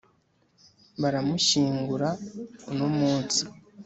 [1.01, 2.09] baramushyingura
[2.71, 3.41] uno munsi